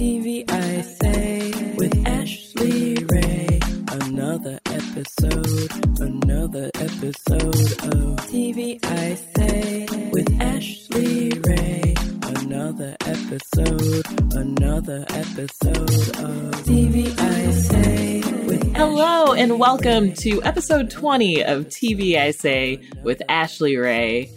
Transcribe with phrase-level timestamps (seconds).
[0.00, 3.60] TV I say with Ashley Ray.
[3.90, 11.94] Another episode, another episode of TV I say with Ashley Ray.
[12.22, 21.44] Another episode, another episode of TV I say with Hello and welcome to episode 20
[21.44, 24.30] of TV I Say with Ashley Ray.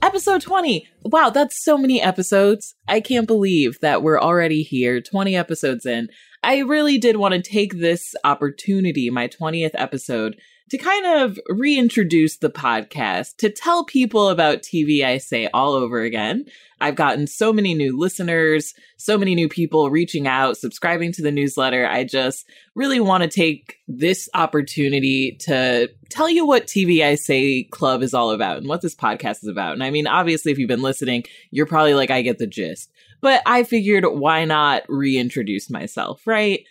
[0.00, 0.88] Episode 20.
[1.02, 2.76] Wow, that's so many episodes.
[2.86, 6.08] I can't believe that we're already here, 20 episodes in.
[6.44, 10.36] I really did want to take this opportunity, my 20th episode,
[10.70, 16.00] to kind of reintroduce the podcast, to tell people about TV I Say all over
[16.02, 16.44] again.
[16.80, 21.32] I've gotten so many new listeners, so many new people reaching out, subscribing to the
[21.32, 21.86] newsletter.
[21.86, 27.64] I just really want to take this opportunity to tell you what TV I Say
[27.64, 29.72] Club is all about and what this podcast is about.
[29.72, 32.90] And I mean, obviously, if you've been listening, you're probably like, I get the gist.
[33.20, 36.64] But I figured, why not reintroduce myself, right?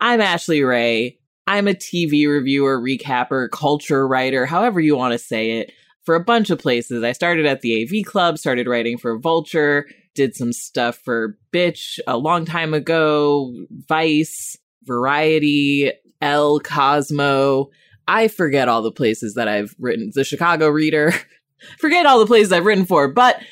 [0.00, 1.18] I'm Ashley Ray.
[1.48, 5.72] I'm a TV reviewer, recapper, culture writer, however you want to say it,
[6.08, 7.04] for a bunch of places.
[7.04, 11.98] I started at the AV Club, started writing for Vulture, did some stuff for Bitch
[12.06, 13.54] a long time ago,
[13.86, 15.92] Vice, Variety,
[16.22, 17.68] Elle Cosmo.
[18.06, 21.12] I forget all the places that I've written, the Chicago Reader,
[21.78, 23.42] forget all the places I've written for, but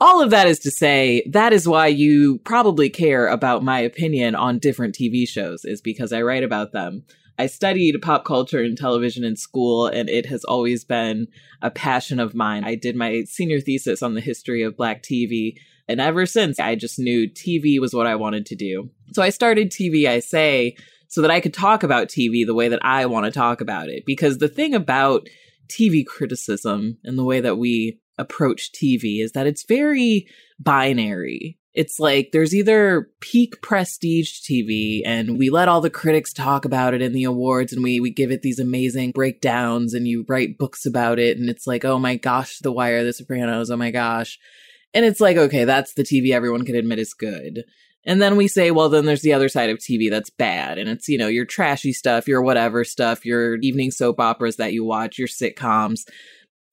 [0.00, 4.34] all of that is to say, that is why you probably care about my opinion
[4.34, 7.04] on different TV shows, is because I write about them.
[7.42, 11.26] I studied pop culture and television in school, and it has always been
[11.60, 12.62] a passion of mine.
[12.62, 15.56] I did my senior thesis on the history of Black TV,
[15.88, 18.90] and ever since, I just knew TV was what I wanted to do.
[19.10, 20.76] So I started TV I Say
[21.08, 23.88] so that I could talk about TV the way that I want to talk about
[23.88, 24.04] it.
[24.06, 25.26] Because the thing about
[25.66, 30.28] TV criticism and the way that we approach TV is that it's very
[30.60, 31.58] binary.
[31.74, 36.92] It's like there's either peak prestige TV and we let all the critics talk about
[36.92, 40.58] it in the awards and we, we give it these amazing breakdowns and you write
[40.58, 43.90] books about it and it's like, oh my gosh, The Wire, The Sopranos, oh my
[43.90, 44.38] gosh.
[44.92, 47.64] And it's like, okay, that's the TV everyone can admit is good.
[48.04, 50.76] And then we say, well, then there's the other side of TV that's bad.
[50.76, 54.72] And it's, you know, your trashy stuff, your whatever stuff, your evening soap operas that
[54.72, 56.00] you watch, your sitcoms,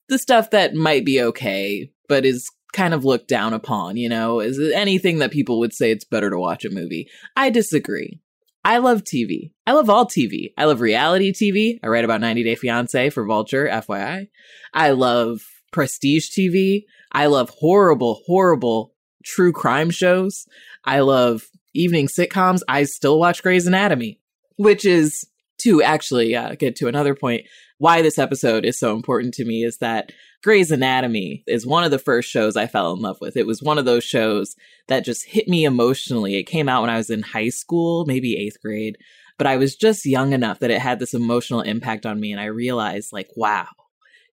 [0.09, 4.40] the stuff that might be okay, but is kind of looked down upon, you know,
[4.40, 7.09] is anything that people would say it's better to watch a movie.
[7.35, 8.19] I disagree.
[8.63, 9.52] I love TV.
[9.66, 10.53] I love all TV.
[10.57, 11.80] I love reality TV.
[11.81, 14.28] I write about 90 Day Fiance for Vulture, FYI.
[14.74, 15.41] I love
[15.72, 16.84] prestige TV.
[17.12, 18.94] I love horrible, horrible
[19.24, 20.46] true crime shows.
[20.84, 22.62] I love evening sitcoms.
[22.68, 24.19] I still watch Grey's Anatomy,
[24.57, 25.25] which is
[25.59, 27.46] to actually uh, get to another point.
[27.78, 31.91] Why this episode is so important to me is that Grey's Anatomy is one of
[31.91, 33.35] the first shows I fell in love with.
[33.35, 34.55] It was one of those shows
[34.88, 36.35] that just hit me emotionally.
[36.35, 38.97] It came out when I was in high school, maybe eighth grade,
[39.38, 42.31] but I was just young enough that it had this emotional impact on me.
[42.31, 43.67] And I realized, like, wow,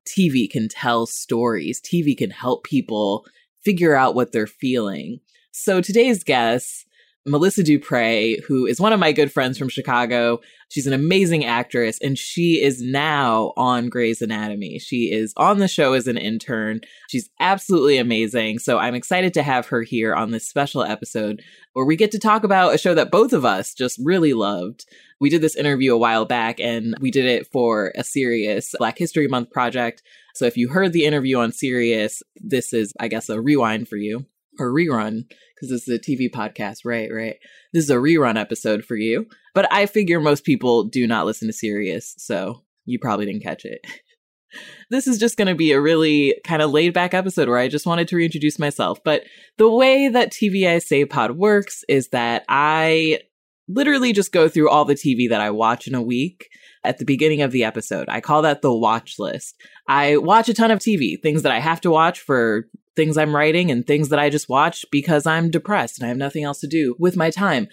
[0.06, 3.26] TV can tell stories, TV can help people
[3.64, 5.22] figure out what they're feeling.
[5.52, 6.85] So today's guest,
[7.28, 10.42] Melissa Dupre, who is one of my good friends from Chicago.
[10.70, 14.78] She's an amazing actress and she is now on Grey's Anatomy.
[14.78, 16.82] She is on the show as an intern.
[17.10, 18.60] She's absolutely amazing.
[18.60, 21.42] So I'm excited to have her here on this special episode
[21.74, 24.86] where we get to talk about a show that both of us just really loved.
[25.20, 29.00] We did this interview a while back and we did it for a Sirius Black
[29.00, 30.04] History Month project.
[30.36, 33.98] So if you heard the interview on Sirius, this is, I guess, a rewind for
[33.98, 34.26] you
[34.60, 37.10] or rerun because this is a TV podcast, right?
[37.12, 37.38] Right.
[37.74, 41.48] This is a rerun episode for you, but I figure most people do not listen
[41.48, 43.86] to Sirius, so you probably didn't catch it.
[44.90, 47.68] this is just going to be a really kind of laid back episode where I
[47.68, 49.00] just wanted to reintroduce myself.
[49.04, 49.24] But
[49.58, 53.20] the way that TV I Say Pod works is that I
[53.68, 56.50] literally just go through all the TV that I watch in a week
[56.84, 58.08] at the beginning of the episode.
[58.10, 59.56] I call that the watch list.
[59.88, 63.36] I watch a ton of TV, things that I have to watch for things I'm
[63.36, 66.60] writing and things that I just watch because I'm depressed and I have nothing else
[66.62, 67.68] to do with my time.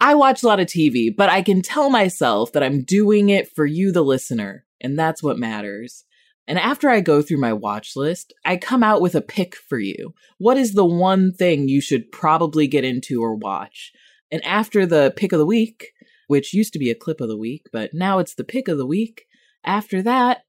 [0.00, 3.54] I watch a lot of TV, but I can tell myself that I'm doing it
[3.54, 6.04] for you, the listener, and that's what matters.
[6.48, 9.78] And after I go through my watch list, I come out with a pick for
[9.78, 10.14] you.
[10.38, 13.92] What is the one thing you should probably get into or watch?
[14.32, 15.92] And after the pick of the week,
[16.28, 18.78] which used to be a clip of the week, but now it's the pick of
[18.78, 19.26] the week,
[19.64, 20.44] after that,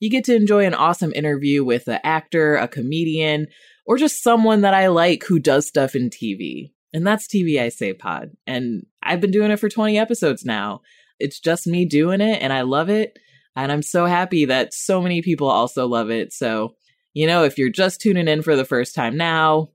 [0.00, 3.48] you get to enjoy an awesome interview with an actor, a comedian,
[3.86, 6.72] or just someone that I like who does stuff in TV.
[6.92, 8.30] And that's TV I Say Pod.
[8.46, 10.82] And I've been doing it for 20 episodes now.
[11.18, 13.18] It's just me doing it, and I love it.
[13.56, 16.32] And I'm so happy that so many people also love it.
[16.32, 16.74] So,
[17.12, 19.70] you know, if you're just tuning in for the first time now,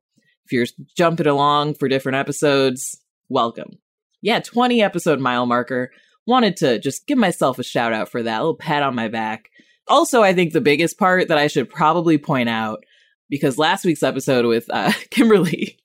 [0.45, 0.67] if you're
[0.97, 2.99] jumping along for different episodes,
[3.29, 3.79] welcome.
[4.21, 5.91] Yeah, 20 episode mile marker.
[6.25, 9.09] Wanted to just give myself a shout out for that, a little pat on my
[9.09, 9.49] back.
[9.87, 12.83] Also, I think the biggest part that I should probably point out,
[13.29, 15.77] because last week's episode with uh, Kimberly,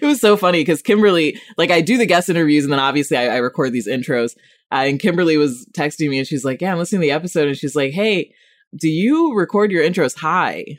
[0.00, 3.16] it was so funny because Kimberly, like, I do the guest interviews and then obviously
[3.16, 4.36] I, I record these intros.
[4.70, 7.48] Uh, and Kimberly was texting me and she's like, Yeah, I'm listening to the episode.
[7.48, 8.32] And she's like, Hey,
[8.76, 10.78] do you record your intros high?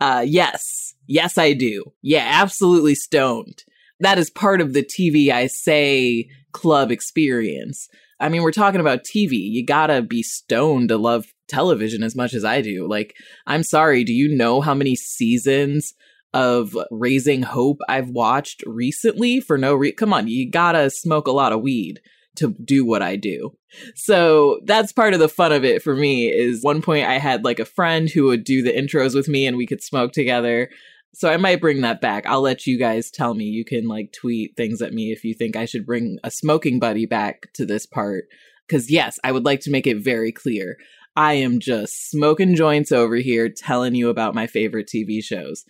[0.00, 0.94] Uh, yes.
[1.06, 1.92] Yes, I do.
[2.02, 3.64] Yeah, absolutely stoned.
[4.00, 7.88] That is part of the TV I say club experience.
[8.18, 9.32] I mean, we're talking about TV.
[9.32, 12.88] You gotta be stoned to love television as much as I do.
[12.88, 13.14] Like,
[13.46, 15.94] I'm sorry, do you know how many seasons
[16.32, 19.96] of Raising Hope I've watched recently for no reason?
[19.96, 22.00] Come on, you gotta smoke a lot of weed
[22.36, 23.56] to do what I do.
[23.94, 27.44] So that's part of the fun of it for me is one point I had
[27.44, 30.70] like a friend who would do the intros with me and we could smoke together.
[31.14, 32.26] So I might bring that back.
[32.26, 33.44] I'll let you guys tell me.
[33.44, 36.78] You can like tweet things at me if you think I should bring a smoking
[36.78, 38.24] buddy back to this part.
[38.68, 40.76] Cause yes, I would like to make it very clear.
[41.16, 45.64] I am just smoking joints over here telling you about my favorite TV shows.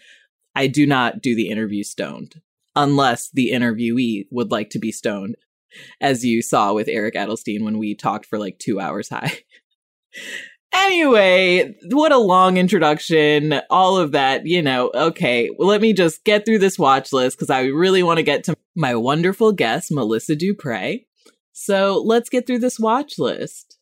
[0.56, 2.40] I do not do the interview stoned
[2.74, 5.36] unless the interviewee would like to be stoned,
[6.00, 9.38] as you saw with Eric Edelstein when we talked for like two hours high.
[10.78, 13.60] Anyway, what a long introduction.
[13.70, 14.90] All of that, you know.
[14.94, 18.22] Okay, well, let me just get through this watch list because I really want to
[18.22, 21.00] get to my wonderful guest, Melissa Dupre.
[21.52, 23.78] So let's get through this watch list.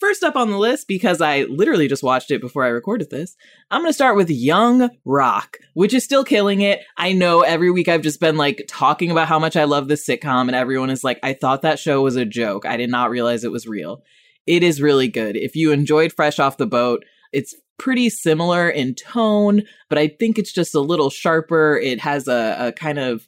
[0.00, 3.36] First up on the list, because I literally just watched it before I recorded this,
[3.70, 6.80] I'm going to start with Young Rock, which is still killing it.
[6.96, 10.04] I know every week I've just been like talking about how much I love this
[10.04, 12.66] sitcom, and everyone is like, I thought that show was a joke.
[12.66, 14.02] I did not realize it was real.
[14.46, 15.36] It is really good.
[15.36, 20.38] If you enjoyed Fresh Off the Boat, it's pretty similar in tone, but I think
[20.38, 21.78] it's just a little sharper.
[21.78, 23.26] It has a, a kind of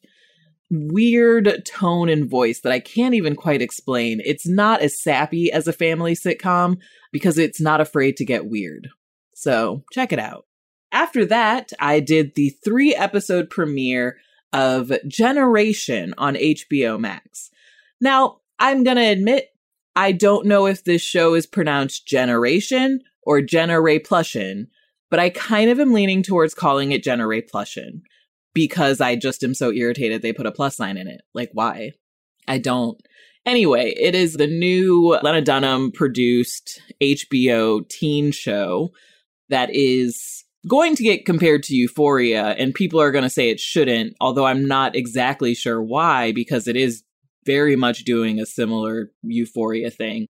[0.71, 4.21] weird tone and voice that I can't even quite explain.
[4.25, 6.79] It's not as sappy as a family sitcom
[7.13, 8.89] because it's not afraid to get weird.
[9.35, 10.47] So check it out.
[10.93, 14.19] After that, I did the three episode premiere
[14.53, 17.51] of Generation on HBO Max.
[18.01, 19.49] Now, I'm going to admit,
[19.97, 24.67] I don't know if this show is pronounced Generation or Generay Plushin,
[25.11, 28.03] but I kind of am leaning towards calling it Generay Plushin
[28.55, 31.23] because I just am so irritated they put a plus sign in it.
[31.35, 31.93] Like, why?
[32.49, 33.01] I don't.
[33.47, 38.91] Anyway, it is the new Lena Dunham produced HBO teen show
[39.51, 43.61] that is going to get compared to Euphoria, and people are going to say it
[43.61, 47.03] shouldn't, although I'm not exactly sure why, because it is
[47.45, 50.27] very much doing a similar Euphoria thing.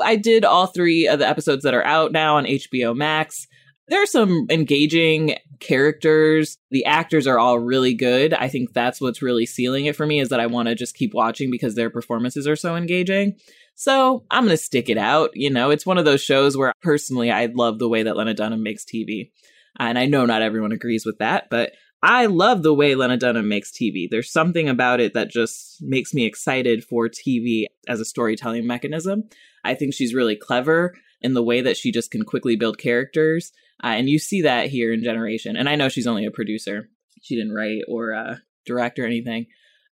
[0.00, 3.46] I did all three of the episodes that are out now on HBO Max.
[3.88, 6.58] There are some engaging characters.
[6.70, 8.34] The actors are all really good.
[8.34, 10.96] I think that's what's really sealing it for me is that I want to just
[10.96, 13.36] keep watching because their performances are so engaging.
[13.74, 15.30] So I'm going to stick it out.
[15.34, 18.34] You know, it's one of those shows where personally I love the way that Lena
[18.34, 19.30] Dunham makes TV.
[19.78, 21.72] And I know not everyone agrees with that, but
[22.06, 24.08] I love the way Lena Dunham makes TV.
[24.08, 29.24] There's something about it that just makes me excited for TV as a storytelling mechanism.
[29.64, 33.50] I think she's really clever in the way that she just can quickly build characters
[33.82, 35.56] uh, and you see that here in Generation.
[35.56, 36.88] And I know she's only a producer,
[37.22, 39.46] she didn't write or uh, direct or anything.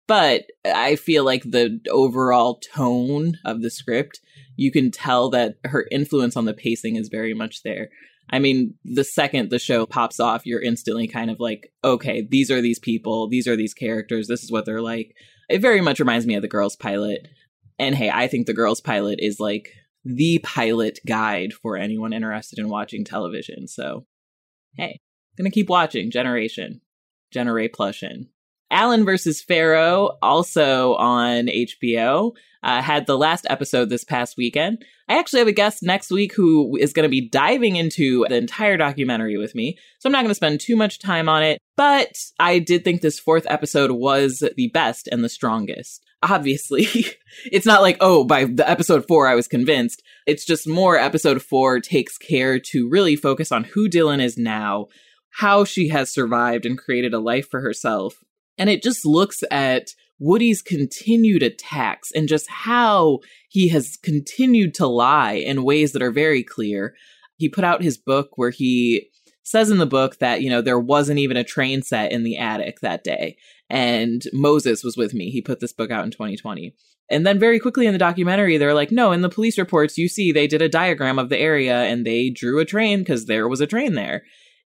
[0.06, 4.20] But I feel like the overall tone of the script,
[4.56, 7.90] you can tell that her influence on the pacing is very much there.
[8.30, 12.50] I mean, the second the show pops off, you're instantly kind of like, okay, these
[12.50, 15.14] are these people, these are these characters, this is what they're like.
[15.48, 17.26] It very much reminds me of the girls' pilot.
[17.78, 19.72] And hey, I think the girls' pilot is like
[20.04, 23.66] the pilot guide for anyone interested in watching television.
[23.66, 24.06] So,
[24.76, 25.00] hey,
[25.36, 26.80] gonna keep watching Generation,
[27.32, 28.28] Generate Plushin.
[28.70, 34.84] Allen versus Farrow, also on HBO, uh, had the last episode this past weekend.
[35.08, 38.36] I actually have a guest next week who is going to be diving into the
[38.36, 41.58] entire documentary with me, so I'm not going to spend too much time on it.
[41.76, 46.86] But I did think this fourth episode was the best and the strongest obviously
[47.50, 51.42] it's not like oh by the episode 4 I was convinced it's just more episode
[51.42, 54.88] 4 takes care to really focus on who Dylan is now
[55.30, 58.22] how she has survived and created a life for herself
[58.60, 59.88] and it just looks at
[60.20, 66.12] Woody's continued attacks and just how he has continued to lie in ways that are
[66.12, 66.94] very clear
[67.36, 69.08] he put out his book where he
[69.42, 72.36] says in the book that you know there wasn't even a train set in the
[72.36, 73.36] attic that day
[73.70, 75.30] and Moses was with me.
[75.30, 76.74] He put this book out in 2020.
[77.08, 80.08] And then very quickly in the documentary, they're like, no, in the police reports, you
[80.08, 83.48] see they did a diagram of the area and they drew a train because there
[83.48, 84.24] was a train there.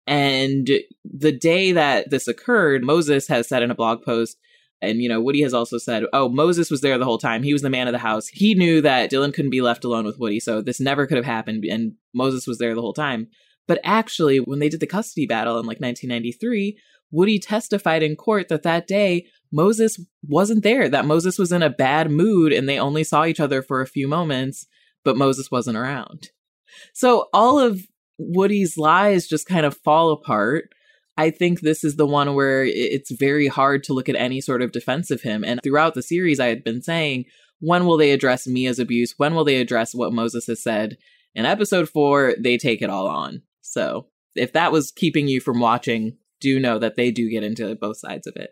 [0.08, 0.70] And
[1.06, 4.38] the day that this occurred, Moses has said in a blog post
[4.82, 7.44] And, you know, Woody has also said, oh, Moses was there the whole time.
[7.44, 8.28] He was the man of the house.
[8.28, 10.40] He knew that Dylan couldn't be left alone with Woody.
[10.40, 11.64] So this never could have happened.
[11.66, 13.28] And Moses was there the whole time.
[13.68, 16.80] But actually, when they did the custody battle in like 1993,
[17.12, 21.70] Woody testified in court that that day Moses wasn't there, that Moses was in a
[21.70, 24.66] bad mood and they only saw each other for a few moments,
[25.04, 26.30] but Moses wasn't around.
[26.94, 27.82] So all of
[28.30, 30.70] Woody's lies just kind of fall apart.
[31.18, 34.62] I think this is the one where it's very hard to look at any sort
[34.62, 35.44] of defense of him.
[35.44, 37.26] And throughout the series, I had been saying,
[37.60, 39.14] when will they address Mia's abuse?
[39.18, 40.98] When will they address what Moses has said?
[41.36, 43.44] In episode four, they take it all on.
[43.62, 47.76] So if that was keeping you from watching, do know that they do get into
[47.76, 48.52] both sides of it.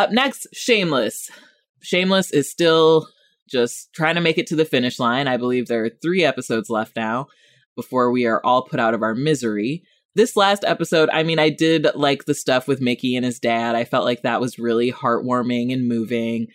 [0.00, 1.30] Up next, Shameless.
[1.82, 3.06] Shameless is still
[3.46, 5.28] just trying to make it to the finish line.
[5.28, 7.26] I believe there are three episodes left now
[7.76, 9.82] before we are all put out of our misery.
[10.14, 13.76] This last episode, I mean, I did like the stuff with Mickey and his dad.
[13.76, 16.46] I felt like that was really heartwarming and moving.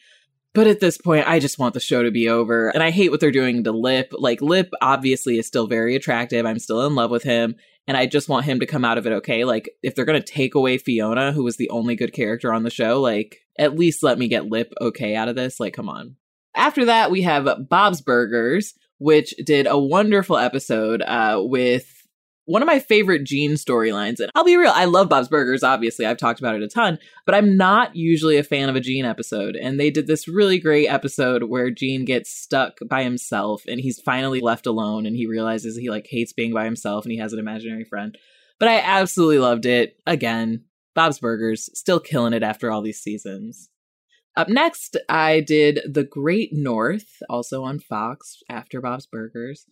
[0.55, 2.69] But at this point, I just want the show to be over.
[2.69, 4.11] And I hate what they're doing to Lip.
[4.17, 6.47] Like, Lip obviously is still very attractive.
[6.47, 9.05] I'm still in love with him and I just want him to come out of
[9.05, 9.45] it okay.
[9.45, 12.69] Like, if they're gonna take away Fiona, who was the only good character on the
[12.69, 15.59] show, like, at least let me get Lip okay out of this.
[15.59, 16.15] Like, come on.
[16.55, 21.94] After that, we have Bob's Burgers, which did a wonderful episode uh, with
[22.45, 24.19] one of my favorite Gene storylines.
[24.19, 26.05] And I'll be real, I love Bob's Burgers, obviously.
[26.05, 29.05] I've talked about it a ton, but I'm not usually a fan of a Gene
[29.05, 29.55] episode.
[29.55, 33.99] And they did this really great episode where Gene gets stuck by himself and he's
[33.99, 37.33] finally left alone and he realizes he like hates being by himself and he has
[37.33, 38.17] an imaginary friend.
[38.59, 39.97] But I absolutely loved it.
[40.05, 43.69] Again, Bob's Burgers, still killing it after all these seasons.
[44.37, 49.65] Up next, I did The Great North, also on Fox after Bob's Burgers.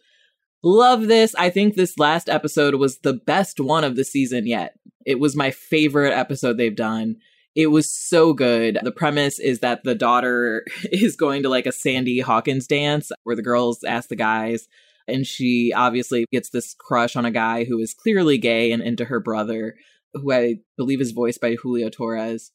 [0.63, 1.35] Love this.
[1.35, 4.75] I think this last episode was the best one of the season yet.
[5.05, 7.17] It was my favorite episode they've done.
[7.53, 8.79] It was so good.
[8.81, 13.35] The premise is that the daughter is going to like a Sadie Hawkins dance where
[13.35, 14.67] the girls ask the guys,
[15.07, 19.05] and she obviously gets this crush on a guy who is clearly gay and into
[19.05, 19.75] her brother,
[20.13, 22.51] who I believe is voiced by Julio Torres.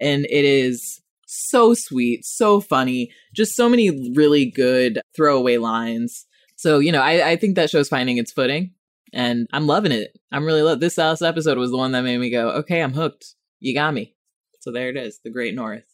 [0.00, 6.26] And it is so sweet, so funny, just so many really good throwaway lines.
[6.60, 8.72] So, you know, I, I think that show's finding its footing
[9.14, 10.14] and I'm loving it.
[10.30, 12.92] I'm really love this last episode was the one that made me go, okay, I'm
[12.92, 13.34] hooked.
[13.60, 14.14] You got me.
[14.60, 15.86] So there it is, The Great North.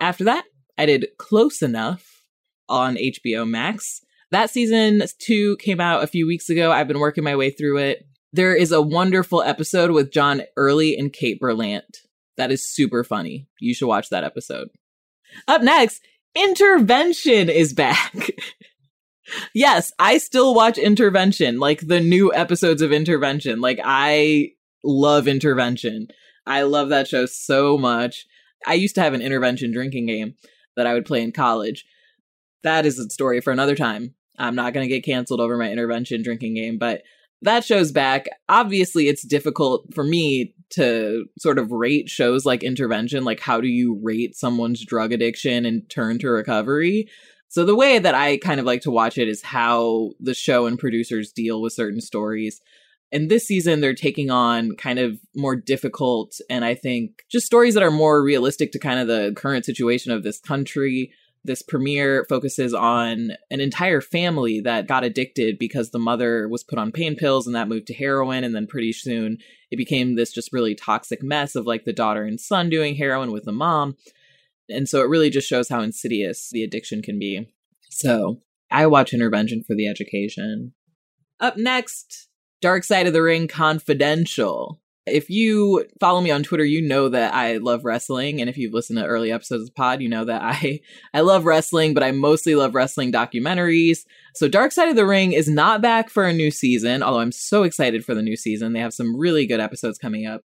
[0.00, 0.44] After that,
[0.76, 2.26] I did Close Enough
[2.68, 4.02] on HBO Max.
[4.30, 6.70] That season two came out a few weeks ago.
[6.70, 8.06] I've been working my way through it.
[8.34, 12.00] There is a wonderful episode with John Early and Kate Berlant.
[12.36, 13.48] That is super funny.
[13.60, 14.68] You should watch that episode.
[15.48, 16.02] Up next,
[16.34, 18.12] Intervention is back.
[19.54, 23.60] yes, I still watch Intervention, like the new episodes of Intervention.
[23.60, 24.52] Like I
[24.84, 26.08] love Intervention.
[26.46, 28.26] I love that show so much.
[28.66, 30.34] I used to have an intervention drinking game
[30.76, 31.84] that I would play in college.
[32.62, 34.14] That is a story for another time.
[34.38, 37.02] I'm not going to get canceled over my intervention drinking game, but
[37.42, 38.28] that show's back.
[38.48, 43.24] Obviously, it's difficult for me to sort of rate shows like intervention.
[43.24, 47.08] Like, how do you rate someone's drug addiction and turn to recovery?
[47.52, 50.64] So the way that I kind of like to watch it is how the show
[50.64, 52.62] and producers deal with certain stories.
[53.12, 57.74] And this season, they're taking on kind of more difficult and I think just stories
[57.74, 61.12] that are more realistic to kind of the current situation of this country.
[61.44, 66.78] This premiere focuses on an entire family that got addicted because the mother was put
[66.78, 68.44] on pain pills and that moved to heroin.
[68.44, 69.36] And then pretty soon
[69.70, 73.30] it became this just really toxic mess of like the daughter and son doing heroin
[73.30, 73.98] with the mom.
[74.72, 77.48] And so it really just shows how insidious the addiction can be.
[77.90, 80.72] So I watch Intervention for the education.
[81.40, 82.28] Up next,
[82.60, 84.80] Dark Side of the Ring Confidential.
[85.04, 88.40] If you follow me on Twitter, you know that I love wrestling.
[88.40, 90.80] And if you've listened to early episodes of the pod, you know that I,
[91.14, 94.06] I love wrestling, but I mostly love wrestling documentaries.
[94.34, 97.32] So Dark Side of the Ring is not back for a new season, although I'm
[97.32, 98.72] so excited for the new season.
[98.72, 100.42] They have some really good episodes coming up.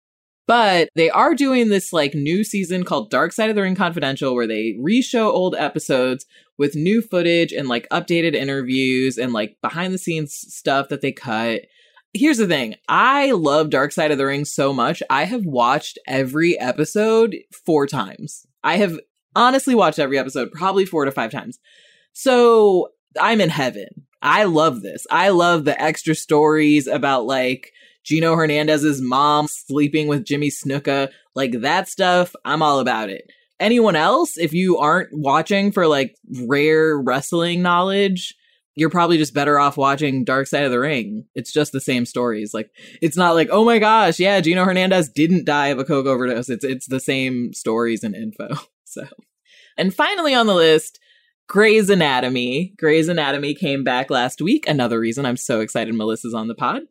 [0.51, 4.35] But they are doing this like new season called Dark Side of the Ring Confidential
[4.35, 6.25] where they re-show old episodes
[6.57, 11.13] with new footage and like updated interviews and like behind the scenes stuff that they
[11.13, 11.61] cut.
[12.13, 12.75] Here's the thing.
[12.89, 15.01] I love Dark Side of the Ring so much.
[15.09, 18.45] I have watched every episode 4 times.
[18.61, 18.99] I have
[19.33, 21.59] honestly watched every episode probably 4 to 5 times.
[22.11, 23.87] So, I'm in heaven.
[24.21, 25.07] I love this.
[25.09, 27.71] I love the extra stories about like
[28.03, 33.29] Gino Hernandez's mom sleeping with Jimmy Snuka, like that stuff, I'm all about it.
[33.59, 36.15] Anyone else, if you aren't watching for like
[36.47, 38.33] rare wrestling knowledge,
[38.75, 41.25] you're probably just better off watching Dark Side of the Ring.
[41.35, 42.53] It's just the same stories.
[42.53, 46.07] Like it's not like, oh my gosh, yeah, Gino Hernandez didn't die of a coke
[46.07, 46.49] overdose.
[46.49, 48.49] It's it's the same stories and info.
[48.83, 49.07] So,
[49.77, 50.99] and finally on the list,
[51.47, 52.73] Grey's Anatomy.
[52.77, 54.67] Grey's Anatomy came back last week.
[54.67, 56.81] Another reason I'm so excited Melissa's on the pod.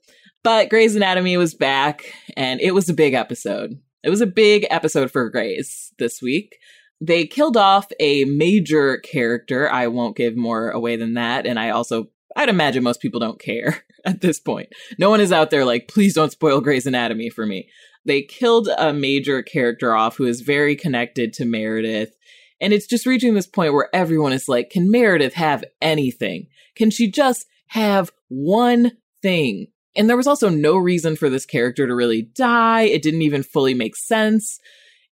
[0.42, 3.78] But Grey's Anatomy was back, and it was a big episode.
[4.02, 6.56] It was a big episode for Grey's this week.
[7.00, 9.70] They killed off a major character.
[9.70, 11.46] I won't give more away than that.
[11.46, 14.70] And I also, I'd imagine most people don't care at this point.
[14.98, 17.68] No one is out there like, please don't spoil Grey's Anatomy for me.
[18.06, 22.14] They killed a major character off who is very connected to Meredith.
[22.60, 26.46] And it's just reaching this point where everyone is like, can Meredith have anything?
[26.76, 29.68] Can she just have one thing?
[29.96, 32.82] And there was also no reason for this character to really die.
[32.82, 34.58] It didn't even fully make sense.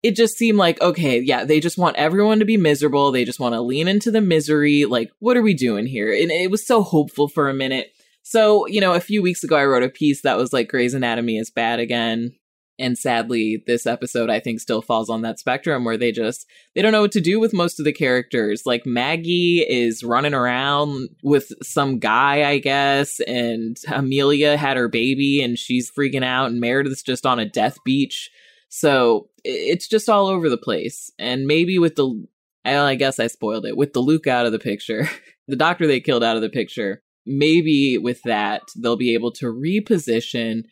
[0.03, 3.11] It just seemed like, okay, yeah, they just want everyone to be miserable.
[3.11, 4.85] They just want to lean into the misery.
[4.85, 6.13] Like, what are we doing here?
[6.13, 7.91] And it was so hopeful for a minute.
[8.23, 10.95] So, you know, a few weeks ago, I wrote a piece that was like Grey's
[10.95, 12.33] Anatomy is bad again.
[12.79, 16.83] And sadly, this episode I think still falls on that spectrum where they just they
[16.83, 18.63] don't know what to do with most of the characters.
[18.65, 25.43] Like Maggie is running around with some guy, I guess, and Amelia had her baby
[25.43, 28.31] and she's freaking out and Meredith's just on a death beach.
[28.69, 31.11] So it's just all over the place.
[31.19, 32.27] And maybe with the
[32.65, 33.77] I guess I spoiled it.
[33.77, 35.09] With DeLuca out of the picture,
[35.49, 39.47] the doctor they killed out of the picture, maybe with that they'll be able to
[39.47, 40.65] reposition,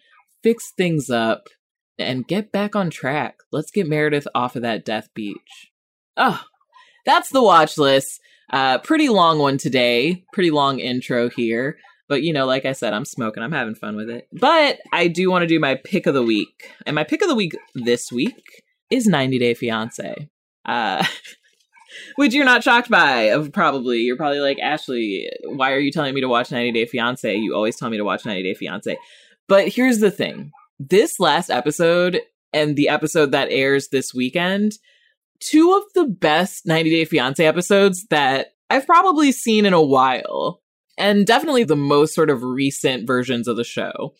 [0.42, 1.48] fix things up
[1.98, 3.38] and get back on track.
[3.52, 5.70] Let's get Meredith off of that death beach.
[6.16, 6.42] Oh,
[7.04, 8.20] that's the watch list.
[8.52, 10.24] Uh, pretty long one today.
[10.32, 11.78] Pretty long intro here.
[12.08, 13.42] But you know, like I said, I'm smoking.
[13.42, 14.28] I'm having fun with it.
[14.32, 16.70] But I do want to do my pick of the week.
[16.84, 20.28] And my pick of the week this week is 90 Day Fiance.
[20.64, 21.04] Uh,
[22.16, 23.98] which you're not shocked by, probably.
[23.98, 27.34] You're probably like, Ashley, why are you telling me to watch 90 Day Fiance?
[27.34, 28.96] You always tell me to watch 90 Day Fiance.
[29.48, 32.20] But here's the thing this last episode
[32.52, 34.72] and the episode that airs this weekend,
[35.40, 40.62] two of the best 90 Day Fiance episodes that I've probably seen in a while,
[40.98, 44.14] and definitely the most sort of recent versions of the show.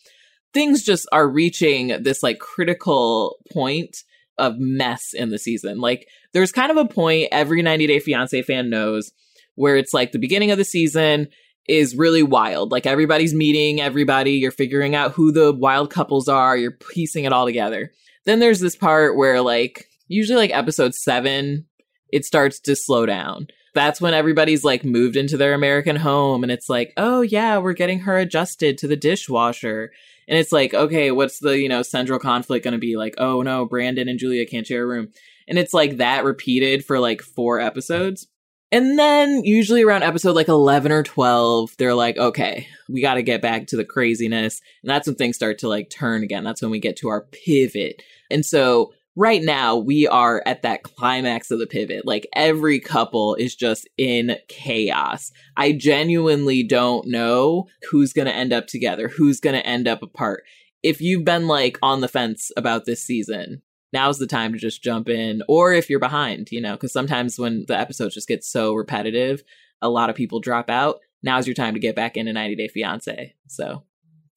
[0.52, 3.98] Things just are reaching this like critical point
[4.38, 5.80] of mess in the season.
[5.80, 9.12] Like, there's kind of a point every 90 Day Fiance fan knows
[9.54, 11.28] where it's like the beginning of the season
[11.68, 12.70] is really wild.
[12.70, 17.32] Like everybody's meeting everybody, you're figuring out who the wild couples are, you're piecing it
[17.32, 17.92] all together.
[18.24, 21.64] Then there's this part where like usually like episode 7
[22.12, 23.48] it starts to slow down.
[23.74, 27.74] That's when everybody's like moved into their American home and it's like, "Oh yeah, we're
[27.74, 29.92] getting her adjusted to the dishwasher."
[30.28, 33.42] And it's like, "Okay, what's the, you know, central conflict going to be like, "Oh
[33.42, 35.08] no, Brandon and Julia can't share a room."
[35.48, 38.26] And it's like that repeated for like 4 episodes.
[38.72, 43.22] And then usually around episode like 11 or 12, they're like, okay, we got to
[43.22, 44.60] get back to the craziness.
[44.82, 46.42] And that's when things start to like turn again.
[46.42, 48.02] That's when we get to our pivot.
[48.30, 52.06] And so right now we are at that climax of the pivot.
[52.06, 55.32] Like every couple is just in chaos.
[55.56, 60.02] I genuinely don't know who's going to end up together, who's going to end up
[60.02, 60.42] apart.
[60.82, 64.82] If you've been like on the fence about this season, now's the time to just
[64.82, 68.44] jump in or if you're behind you know because sometimes when the episodes just get
[68.44, 69.42] so repetitive
[69.82, 72.68] a lot of people drop out now's your time to get back into 90 day
[72.68, 73.82] fiance so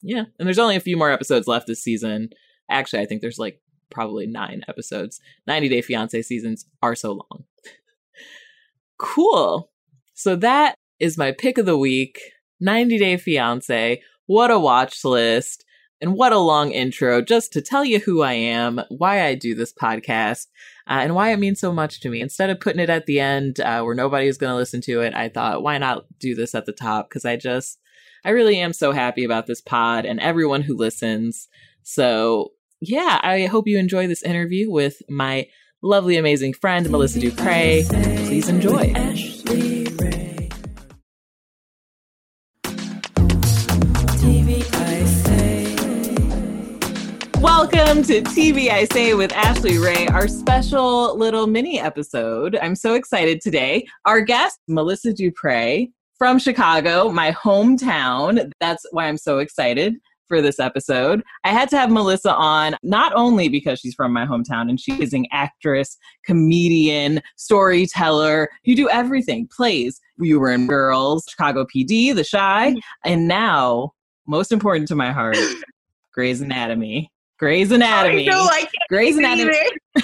[0.01, 2.29] yeah and there's only a few more episodes left this season
[2.69, 7.43] actually i think there's like probably nine episodes 90 day fiance seasons are so long
[8.99, 9.71] Cool.
[10.13, 12.19] So that is my pick of the week
[12.59, 14.01] 90 Day Fiance.
[14.27, 15.65] What a watch list.
[16.01, 19.53] And what a long intro just to tell you who I am, why I do
[19.53, 20.47] this podcast,
[20.87, 22.21] uh, and why it means so much to me.
[22.21, 25.13] Instead of putting it at the end uh, where nobody's going to listen to it,
[25.13, 27.09] I thought, why not do this at the top?
[27.09, 27.79] Because I just,
[28.23, 31.49] I really am so happy about this pod and everyone who listens.
[31.83, 35.47] So, yeah, I hope you enjoy this interview with my
[35.81, 37.83] lovely, amazing friend, Melissa Dupre.
[38.25, 38.93] Please enjoy.
[47.41, 52.59] Welcome to TV I Say with Ashley Ray, our special little mini episode.
[52.61, 53.87] I'm so excited today.
[54.03, 58.51] Our guest, Melissa Dupre from Chicago, my hometown.
[58.59, 59.95] That's why I'm so excited
[60.27, 61.23] for this episode.
[61.45, 65.01] I had to have Melissa on not only because she's from my hometown and she
[65.01, 68.49] is an actress, comedian, storyteller.
[68.63, 70.01] You do everything, plays.
[70.17, 72.79] You were in Girls, Chicago PD, The Chi, mm-hmm.
[73.05, 73.93] and now,
[74.27, 75.37] most important to my heart,
[76.13, 77.09] Grey's Anatomy.
[77.39, 78.29] Grey's Anatomy.
[78.29, 79.55] I know, I Grey's Anatomy.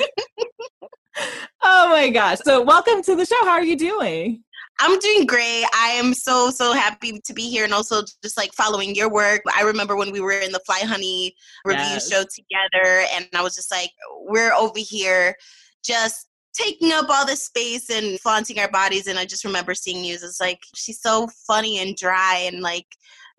[1.67, 2.39] Oh my gosh.
[2.43, 3.43] So, welcome to the show.
[3.43, 4.43] How are you doing?
[4.79, 5.63] I'm doing great.
[5.73, 9.41] I am so so happy to be here and also just like following your work.
[9.57, 12.09] I remember when we were in the Fly Honey review Yes.
[12.11, 13.89] show together and I was just like
[14.27, 15.35] we're over here
[15.83, 20.03] just taking up all this space and flaunting our bodies and I just remember seeing
[20.03, 22.85] you as like she's so funny and dry and like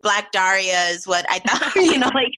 [0.01, 2.33] Black Daria is what I thought, you know, like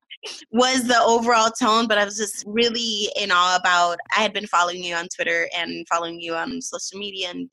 [0.51, 4.47] was the overall tone, but I was just really in awe about I had been
[4.47, 7.49] following you on Twitter and following you on social media and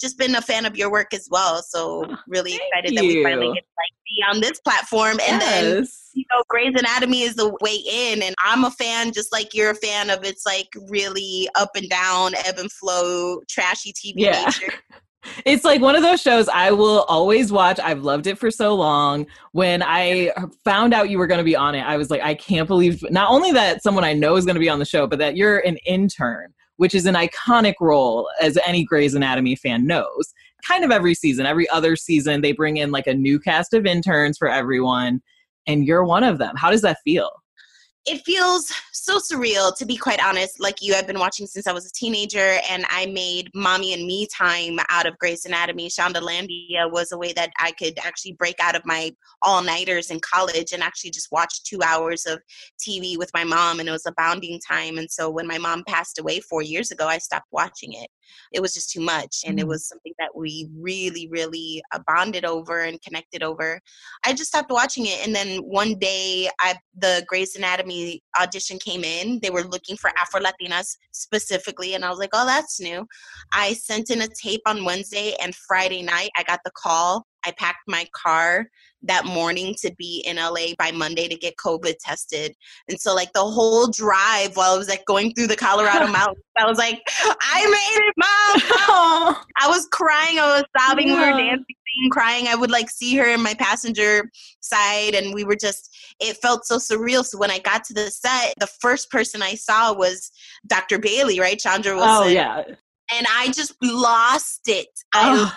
[0.00, 1.62] just been a fan of your work as well.
[1.62, 5.18] So oh, really thank excited that we finally get to like be on this platform.
[5.28, 9.32] And then you know, Grey's Anatomy is the way in, and I'm a fan, just
[9.32, 13.92] like you're a fan of its like really up and down, ebb and flow, trashy
[13.92, 14.44] TV Yeah.
[14.44, 14.72] nature.
[15.44, 17.78] It's like one of those shows I will always watch.
[17.80, 19.26] I've loved it for so long.
[19.52, 20.32] When I
[20.64, 23.04] found out you were going to be on it, I was like, I can't believe
[23.10, 25.36] not only that someone I know is going to be on the show, but that
[25.36, 30.32] you're an intern, which is an iconic role as any Grey's Anatomy fan knows.
[30.66, 33.86] Kind of every season, every other season, they bring in like a new cast of
[33.86, 35.20] interns for everyone,
[35.66, 36.54] and you're one of them.
[36.56, 37.30] How does that feel?
[38.06, 41.72] It feels so surreal to be quite honest like you i've been watching since i
[41.72, 45.88] was a teenager and i made mommy and me time out of Grey's anatomy.
[45.88, 49.10] Shonda landia was a way that i could actually break out of my
[49.42, 52.40] all-nighters in college and actually just watch two hours of
[52.80, 55.82] tv with my mom and it was a bounding time and so when my mom
[55.86, 58.08] passed away four years ago i stopped watching it
[58.52, 59.68] it was just too much and it Mm.
[59.68, 63.80] was something that we really really uh, bonded over and connected over
[64.26, 69.04] I just stopped watching it, and then one day, I the Grey's Anatomy audition came
[69.04, 69.38] in.
[69.42, 73.06] They were looking for Afro Latinas specifically, and I was like, "Oh, that's new."
[73.52, 77.26] I sent in a tape on Wednesday, and Friday night, I got the call.
[77.46, 78.68] I packed my car
[79.02, 82.54] that morning to be in LA by Monday to get COVID tested,
[82.88, 86.44] and so like the whole drive while I was like going through the Colorado mountains,
[86.56, 90.38] I was like, "I made it, mom!" Oh, I was crying.
[90.38, 91.08] I was sobbing.
[91.08, 91.64] We were dancing,
[92.10, 92.48] crying.
[92.48, 94.30] I would like see her in my passenger
[94.60, 95.90] side, and we were just.
[96.20, 97.24] It felt so surreal.
[97.24, 100.30] So when I got to the set, the first person I saw was
[100.66, 100.98] Dr.
[100.98, 102.22] Bailey, right, Chandra oh, Wilson.
[102.22, 102.62] oh yeah.
[103.12, 104.88] And I just lost it.
[105.12, 105.52] I Oh.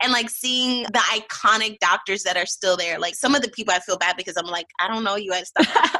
[0.00, 2.98] And like seeing the iconic doctors that are still there.
[2.98, 5.34] Like some of the people, I feel bad because I'm like, I don't know you.
[5.34, 5.88] Yeah.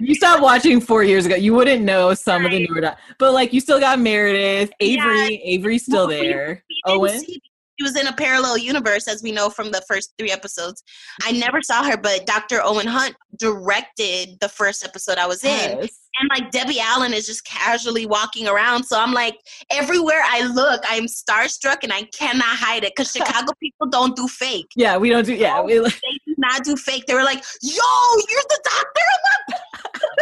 [0.00, 2.96] You stopped watching four years ago, you wouldn't know some of the newer.
[3.18, 5.36] But like, you still got Meredith, Avery.
[5.44, 6.64] Avery's still Well, there.
[6.86, 7.22] Owen.
[7.78, 10.82] She was in a parallel universe, as we know from the first three episodes.
[11.22, 12.60] I never saw her, but Dr.
[12.62, 15.78] Owen Hunt directed the first episode I was in.
[15.78, 16.00] Yes.
[16.20, 18.82] And like Debbie Allen is just casually walking around.
[18.82, 19.38] So I'm like,
[19.70, 24.26] everywhere I look, I'm starstruck and I cannot hide it because Chicago people don't do
[24.26, 24.66] fake.
[24.74, 25.34] Yeah, we don't do.
[25.34, 25.78] Yeah, we.
[25.78, 25.88] They
[26.26, 27.06] do not do fake.
[27.06, 27.82] They were like, yo,
[28.28, 29.00] you're the doctor.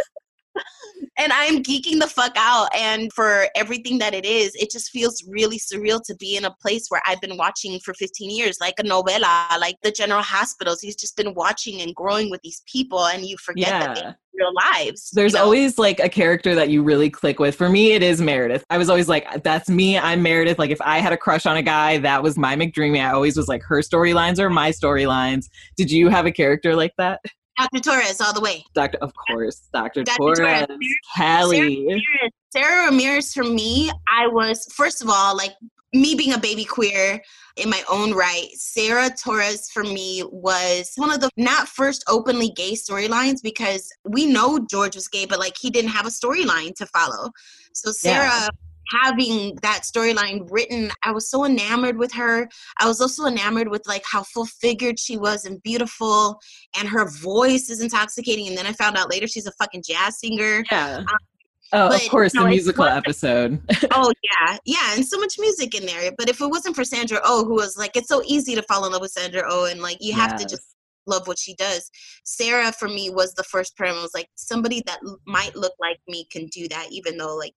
[1.19, 2.69] And I'm geeking the fuck out.
[2.75, 6.55] And for everything that it is, it just feels really surreal to be in a
[6.61, 10.81] place where I've been watching for 15 years, like a novela, like the General Hospitals.
[10.81, 14.13] He's just been watching and growing with these people, and you forget that they Yeah.
[14.35, 15.11] real lives.
[15.15, 15.45] There's you know?
[15.45, 17.55] always like a character that you really click with.
[17.55, 18.65] For me, it is Meredith.
[18.69, 19.97] I was always like, that's me.
[19.97, 20.59] I'm Meredith.
[20.59, 23.01] Like, if I had a crush on a guy, that was my McDreamy.
[23.01, 25.47] I always was like, her storylines are my storylines.
[25.79, 27.21] Did you have a character like that?
[27.57, 27.81] Dr.
[27.81, 28.65] Torres all the way.
[28.75, 30.05] Doctor, of course, Dr.
[30.05, 30.17] Dr.
[30.17, 30.67] Torres, Torres.
[31.17, 31.87] Callie.
[31.87, 32.03] Ramirez.
[32.51, 35.55] Sara Ramirez for me, I was first of all like
[35.93, 37.21] me being a baby queer
[37.57, 38.49] in my own right.
[38.55, 44.27] Sara Torres for me was one of the not first openly gay storylines because we
[44.27, 47.31] know George was gay, but like he didn't have a storyline to follow.
[47.73, 48.49] So Sara.
[48.91, 52.49] Having that storyline written, I was so enamored with her.
[52.79, 56.41] I was also enamored with like how full figured she was and beautiful,
[56.79, 58.49] and her voice is intoxicating.
[58.49, 60.65] And then I found out later she's a fucking jazz singer.
[60.71, 60.99] Yeah.
[60.99, 61.07] Um,
[61.73, 63.61] oh, but, of course, no, the musical episode.
[63.93, 66.13] oh yeah, yeah, and so much music in there.
[66.17, 68.87] But if it wasn't for Sandra Oh, who was like, it's so easy to fall
[68.87, 71.91] in love with Sandra Oh, and like you have to just love what she does.
[72.25, 73.97] Sara for me was the first person.
[73.97, 77.55] Was like somebody that l- might look like me can do that, even though like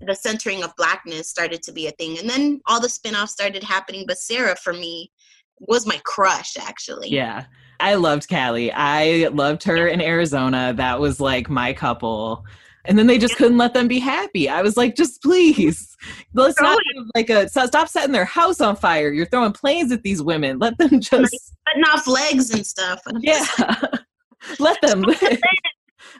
[0.00, 3.62] the centering of blackness started to be a thing, and then all the spin-offs started
[3.62, 4.04] happening.
[4.06, 5.10] But Sara for me
[5.60, 7.08] was my crush actually.
[7.08, 7.46] Yeah.
[7.80, 8.72] I loved Callie.
[8.72, 10.72] I loved her in Arizona.
[10.74, 12.44] That was like my couple.
[12.84, 14.48] And then they just couldn't let them be happy.
[14.48, 15.96] I was like, just please,
[16.32, 19.12] let's not have like a stop setting their house on fire.
[19.12, 20.58] You're throwing planes at these women.
[20.58, 23.00] Let them just, cutting off legs and stuff.
[23.06, 23.44] And yeah,
[24.58, 25.38] let them live.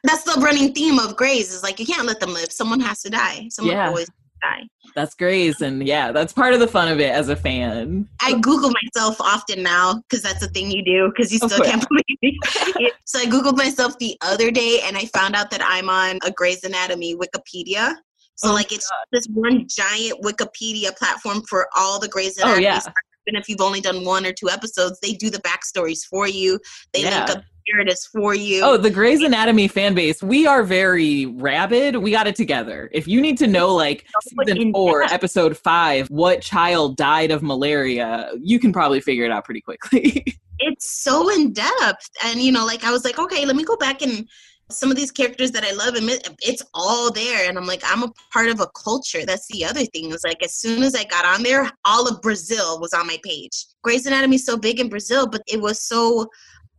[0.05, 2.53] That's the running theme of Grey's is like you can't let them live.
[2.53, 3.49] Someone has to die.
[3.51, 3.89] Someone Yeah.
[3.89, 4.09] always
[4.43, 4.63] die.
[4.95, 8.09] That's Grace, and yeah, that's part of the fun of it as a fan.
[8.21, 11.85] I Google myself often now because that's a thing you do because you still can't
[11.89, 12.93] believe it.
[13.05, 16.31] so I Googled myself the other day and I found out that I'm on a
[16.31, 17.95] Grey's Anatomy Wikipedia.
[18.37, 22.81] So Oh like it's this one giant Wikipedia platform for all the Grey's Oh, yeah.
[23.29, 26.59] Even if you've only done one or two episodes, they do the backstories for you.
[26.95, 27.27] They Yeah.
[27.27, 28.63] link up narratives for you.
[28.63, 31.97] Oh, the Grey's Anatomy fan base, we are very rabid.
[31.97, 32.89] We got it together.
[32.93, 34.07] If you need to know, like
[34.47, 39.45] season four, episode five, what child died of malaria, you can probably figure it out
[39.45, 40.25] pretty quickly.
[40.61, 43.77] it's so in depth and you know like i was like okay let me go
[43.77, 44.29] back and
[44.71, 46.09] some of these characters that i love and
[46.43, 49.25] it's all there and i'm like i'm a part of a culture.
[49.25, 52.21] That's the other thing is like as soon as i got on there all of
[52.21, 53.67] brazil was on my page.
[53.83, 56.27] Grey's Anatomy is so big in brazil but it was so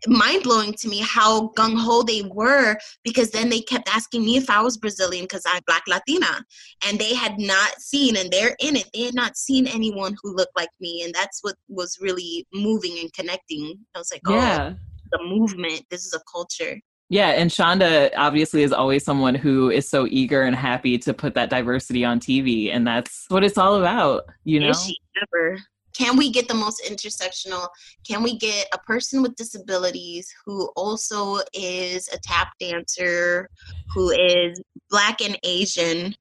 [0.07, 4.61] mind-blowing to me how gung-ho they were because then they kept asking me if i
[4.61, 6.41] was brazilian because i'm black latina
[6.87, 8.89] and they had not seen and they're in it.
[8.93, 12.97] They had not seen anyone who looked like me and that's what was really moving
[12.99, 13.77] and connecting.
[13.93, 14.73] I was like oh yeah.
[15.11, 15.83] the movement.
[15.89, 20.43] This is a culture Yeah, and Shonda obviously is always someone who is so eager
[20.43, 24.59] and happy to put that diversity on TV, and that's what it's all about, you
[24.59, 24.69] know?
[24.69, 25.57] is she ever
[25.99, 27.67] can we get the most intersectional
[28.07, 33.49] can we get a person with disabilities who also is a tap dancer
[33.93, 36.15] who is black and asian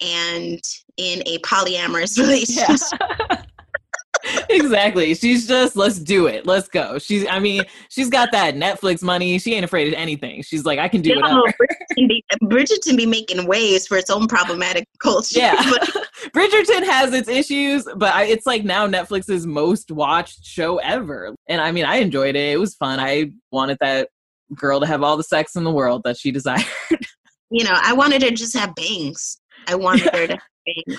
[0.00, 0.60] and
[0.96, 2.80] in a polyamorous relationship
[3.30, 3.42] Yeah.
[4.56, 5.14] exactly.
[5.14, 6.46] She's just let's do it.
[6.46, 6.98] Let's go.
[6.98, 9.38] She's I mean, she's got that Netflix money.
[9.38, 10.42] She ain't afraid of anything.
[10.42, 11.42] She's like, I can do Yo, whatever.
[11.42, 15.38] Bridgerton be, Bridgerton be making waves for its own problematic culture.
[15.38, 15.54] Yeah.
[16.34, 21.34] Bridgerton has its issues, but I, it's like now Netflix's most watched show ever.
[21.48, 22.52] And I mean, I enjoyed it.
[22.52, 23.00] It was fun.
[23.00, 24.08] I wanted that
[24.54, 26.64] girl to have all the sex in the world that she desired.
[27.50, 29.40] you know, I wanted her to just have bangs.
[29.68, 30.38] I wanted her to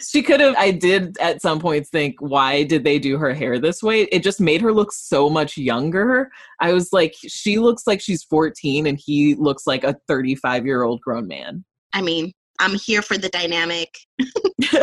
[0.02, 3.60] she could have I did at some points think why did they do her hair
[3.60, 4.04] this way?
[4.04, 6.30] It just made her look so much younger.
[6.60, 11.28] I was like she looks like she's 14 and he looks like a 35-year-old grown
[11.28, 11.66] man.
[11.94, 13.90] I mean, I'm here for the dynamic.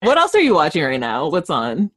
[0.00, 1.28] what else are you watching right now?
[1.28, 1.90] What's on?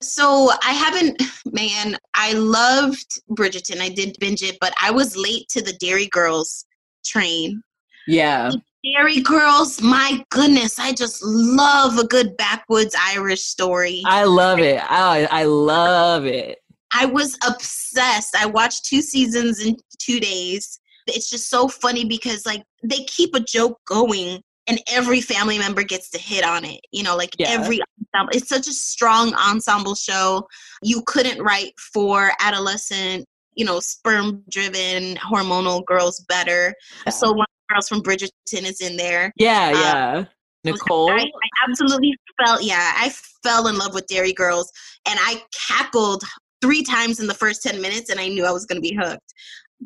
[0.00, 3.80] So I haven't, man, I loved Bridgerton.
[3.80, 6.64] I did binge it, but I was late to the Derry Girls
[7.04, 7.62] train.
[8.06, 8.52] Yeah.
[8.84, 14.02] Derry Girls, my goodness, I just love a good backwoods Irish story.
[14.06, 14.82] I love it.
[14.82, 16.58] I I love it.
[16.92, 18.34] I was obsessed.
[18.36, 20.80] I watched two seasons in two days.
[21.06, 25.82] It's just so funny because like they keep a joke going and every family member
[25.82, 26.80] gets to hit on it.
[26.92, 27.50] You know, like Yeah.
[27.50, 27.78] every
[28.14, 28.36] ensemble.
[28.36, 30.46] It's such a strong ensemble show.
[30.82, 36.74] You couldn't write for adolescent, you know, sperm driven hormonal girls better.
[37.10, 39.32] So one girls from Bridgerton is in there.
[39.36, 40.24] Yeah, Uh, yeah.
[40.64, 41.10] Nicole.
[41.10, 44.70] I, I absolutely felt, yeah, I fell in love with Derry Girls
[45.08, 46.22] and I cackled
[46.60, 48.96] three times in the first 10 minutes and I knew I was going to be
[49.00, 49.34] hooked.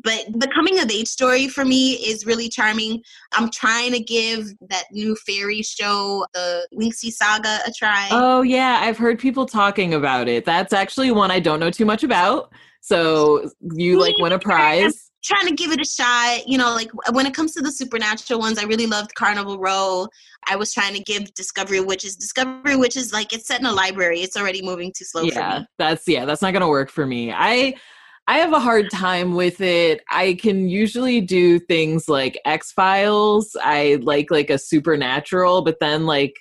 [0.03, 3.01] But the coming of age story for me is really charming.
[3.33, 8.07] I'm trying to give that new fairy show, the Winx Saga, a try.
[8.11, 10.45] Oh yeah, I've heard people talking about it.
[10.45, 12.53] That's actually one I don't know too much about.
[12.81, 15.06] So you like win a prize.
[15.27, 16.47] Trying to give it a shot.
[16.47, 20.07] You know, like when it comes to the supernatural ones, I really loved Carnival Row.
[20.49, 22.15] I was trying to give Discovery Witches.
[22.15, 24.21] Discovery Witches, like it's set in a library.
[24.21, 27.31] It's already moving too slow for Yeah, that's yeah, that's not gonna work for me.
[27.33, 27.75] I
[28.29, 30.01] I have a hard time with it.
[30.09, 33.55] I can usually do things like X Files.
[33.61, 36.33] I like like a supernatural, but then like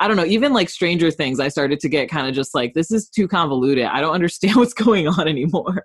[0.00, 2.74] I don't know, even like Stranger Things, I started to get kind of just like
[2.74, 3.84] this is too convoluted.
[3.84, 5.84] I don't understand what's going on anymore.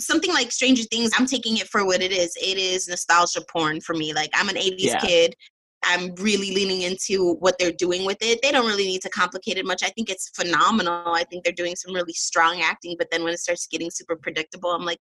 [0.00, 2.36] Something like Stranger Things, I'm taking it for what it is.
[2.36, 4.12] It is nostalgia porn for me.
[4.12, 5.00] Like I'm an 80s Yeah.
[5.00, 5.34] kid.
[5.86, 8.40] I'm really leaning into what they're doing with it.
[8.42, 9.82] They don't really need to complicate it much.
[9.82, 11.12] I think it's phenomenal.
[11.12, 14.16] I think they're doing some really strong acting, but then when it starts getting super
[14.16, 14.98] predictable, I'm like,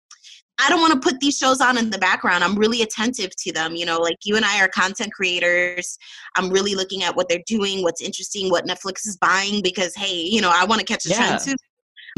[0.58, 2.44] I don't want to put these shows on in the background.
[2.44, 3.74] I'm really attentive to them.
[3.74, 5.98] You know, like you and I are content creators.
[6.36, 10.14] I'm really looking at what they're doing, what's interesting, what Netflix is buying, because hey,
[10.14, 11.16] you know, I want to catch a Yeah.
[11.16, 11.56] trend too.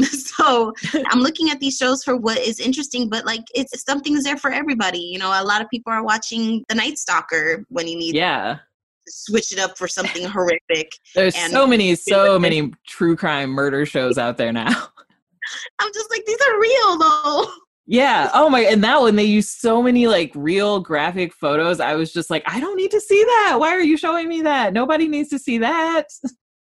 [0.11, 0.73] so
[1.09, 4.51] I'm looking at these shows for what is interesting, but like it's something's there for
[4.51, 4.99] everybody.
[4.99, 8.55] You know, a lot of people are watching The Night Stalker when you need Yeah.
[8.55, 10.91] to switch it up for something horrific.
[11.15, 14.87] There's And- so many, so many true crime murder shows out there now.
[15.79, 17.51] I'm just like, these are real though.
[17.85, 18.29] Yeah.
[18.33, 18.61] Oh my.
[18.61, 21.81] And that one, they use so many like real graphic photos.
[21.81, 23.57] I was just like, I don't need to see that.
[23.59, 24.71] Why are you showing me that?
[24.71, 26.07] Nobody needs to see that.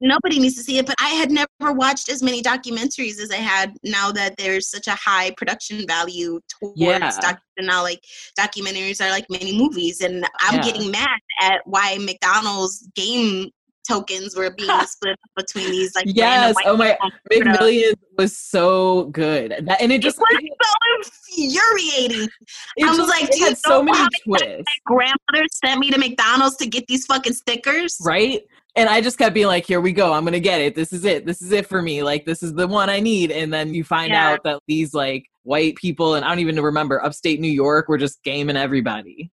[0.04, 3.36] Nobody needs to see it, but I had never watched as many documentaries as I
[3.36, 6.98] had now that there's such a high production value towards Yeah.
[7.20, 8.02] doc- and now like
[8.38, 10.62] documentaries are like mini movies and I'm Yeah.
[10.72, 13.50] getting mad at why McDonald's game
[13.88, 16.54] tokens were being split between these like Yes.
[16.54, 16.96] white Oh my.
[17.32, 19.54] McMillions was so good.
[19.66, 21.12] That, and it It just, was so
[21.48, 22.28] infuriating.
[22.76, 24.64] it I was just- like, it had so many twists.
[24.86, 27.98] Grandmother sent me to McDonald's to get these fucking stickers.
[28.04, 28.42] right
[28.74, 31.04] and i just kept being like here we go i'm gonna get it this is
[31.04, 33.74] it this is it for me like this is the one i need and then
[33.74, 34.30] you find Yeah.
[34.30, 37.98] out that these like white people and i don't even remember upstate new york were
[37.98, 39.30] just gaming everybody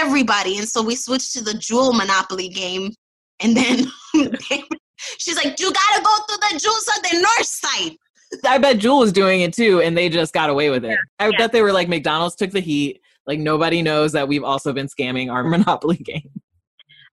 [0.00, 0.58] everybody.
[0.58, 2.92] And so we switched to the jewel monopoly game.
[3.40, 3.86] And then
[5.18, 7.96] she's like, You gotta go to the jewels on the north side.
[8.44, 11.26] i bet jewel was doing it too and they just got away with it i
[11.26, 11.38] yeah.
[11.38, 14.88] bet they were like mcdonald's took the heat like nobody knows that we've also been
[14.88, 16.28] scamming our monopoly game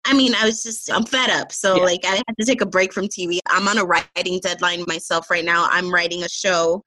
[0.05, 1.51] I mean, I was just, I'm fed up.
[1.53, 1.83] So, Yeah.
[1.83, 3.39] like, I had to take a break from TV.
[3.47, 5.67] I'm on a writing deadline myself right now.
[5.71, 6.83] I'm writing a show.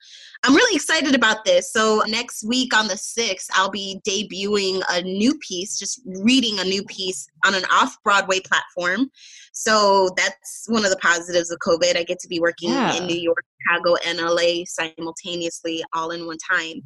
[0.46, 1.72] I'm really excited about this.
[1.72, 6.64] So, next week on the 6th, I'll be debuting a new piece, just reading a
[6.64, 9.10] new piece on an off Broadway platform.
[9.52, 11.96] So, that's one of the positives of COVID.
[11.96, 12.94] I get to be working Yeah.
[12.94, 16.80] in New York, Chicago, and LA simultaneously, all in one time.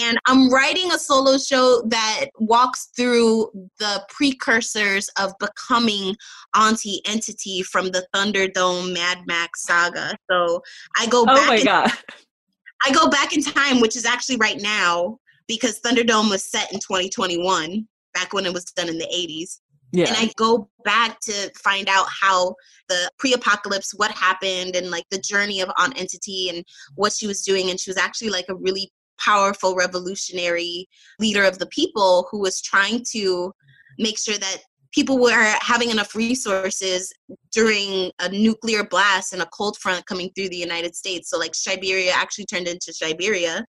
[0.00, 6.16] And I'm writing a solo show that walks through the precursors of becoming
[6.56, 10.16] Auntie Entity from the Thunderdome Mad Max saga.
[10.30, 10.62] So
[10.98, 11.90] I go oh back my in, god
[12.84, 15.18] I go back in time, which is actually right now,
[15.48, 19.60] because Thunderdome was set in 2021, back when it was done in the 80s.
[19.92, 22.54] yeah And I go back to find out how
[22.88, 26.64] the pre-apocalypse, what happened, and like the journey of Aunt Entity and
[26.94, 27.70] what she was doing.
[27.70, 28.90] And she was actually like a really
[29.20, 30.88] powerful revolutionary
[31.20, 33.52] leader of the people who was trying to
[33.98, 34.58] make sure that
[34.92, 37.12] people were having enough resources
[37.50, 41.30] during a nuclear blast and a cold front coming through the United States.
[41.30, 43.64] So like Siberia actually turned into Siberia.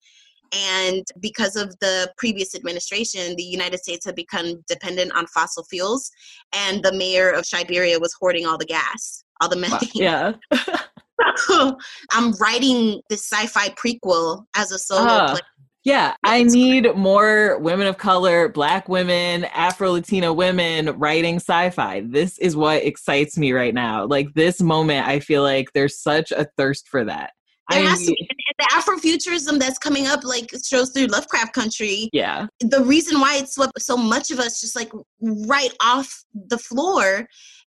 [0.52, 6.10] And because of the previous administration, the United States had become dependent on fossil fuels,
[6.56, 9.90] and the mayor of Siberia was hoarding all the gas, all the methane.
[9.94, 10.34] yeah
[12.12, 15.32] I'm writing this sci-fi prequel as a solo uh-huh.
[15.34, 15.42] play.
[15.86, 22.02] Yeah, I need more women of color, black women, Afro Latina women writing sci fi.
[22.02, 24.06] This is what excites me right now.
[24.06, 27.32] Like this moment, I feel like there's such a thirst for that.
[27.70, 31.54] There I has to be and the Afrofuturism that's coming up, like shows through Lovecraft
[31.54, 32.10] Country.
[32.12, 36.58] yeah, The reason why it swept so much of us just like right off the
[36.58, 37.28] floor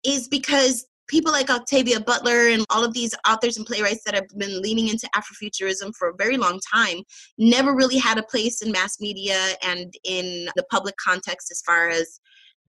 [0.04, 4.28] is because people like Octavia Butler and all of these authors and playwrights that have
[4.36, 6.98] been leaning into Afrofuturism for a very long time
[7.38, 11.88] never really had a place in mass media and in the public context as far
[11.88, 12.20] as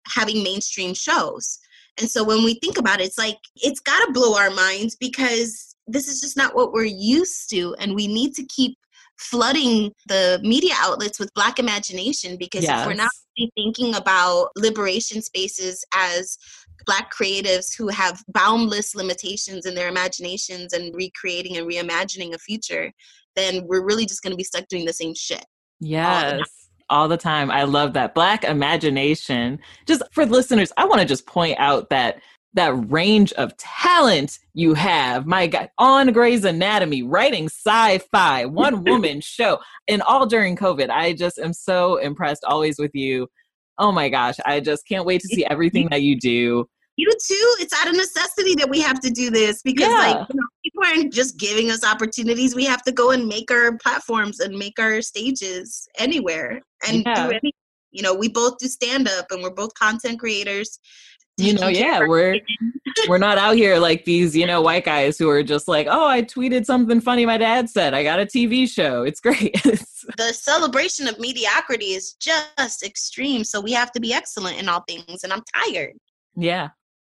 [0.06, 1.58] having mainstream shows.
[1.98, 4.96] And so when we think about it, it's like it's got to blow our minds
[4.96, 7.74] because this is just not what we're used to.
[7.78, 8.76] And we need to keep
[9.18, 15.22] flooding the media outlets with Black imagination because if we're not really thinking about liberation
[15.22, 16.36] spaces as
[16.86, 22.92] Black creatives who have boundless limitations in their imaginations and recreating and reimagining a future,
[23.36, 25.44] then we're really just going to be stuck doing the same shit.
[25.80, 26.40] yes,
[26.90, 27.50] all the time.
[27.50, 29.58] I love that black imagination.
[29.86, 32.20] Just for listeners, I want to just point out that
[32.54, 35.26] that range of talent you have.
[35.26, 39.58] My God, on Grey's Anatomy, writing sci-fi, one woman show,
[39.88, 40.90] and all during COVID.
[40.90, 43.28] I just am so impressed always with you.
[43.78, 46.68] Oh my gosh, I just can't wait to see everything that you do.
[46.96, 47.56] You too.
[47.58, 49.96] It's out of necessity that we have to do this because, Yeah.
[49.96, 52.54] like, you know, people aren't just giving us opportunities.
[52.54, 57.14] We have to go and make our platforms and make our stages anywhere and Yeah.
[57.14, 57.52] do anything.
[57.92, 60.78] You know, we both do stand up and we're both content creators.
[61.36, 62.38] You know, yeah, we're
[63.08, 66.06] we're not out here like these, you know, white guys who are just like, oh,
[66.06, 67.94] I tweeted something funny my dad said.
[67.94, 69.02] I got a TV show.
[69.02, 69.60] It's great.
[70.16, 73.44] the celebration of mediocrity is just extreme.
[73.44, 75.24] So we have to be excellent in all things.
[75.24, 75.94] And I'm tired.
[76.36, 76.70] Yeah.